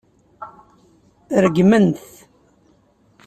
[1.43, 2.03] Regmen-t.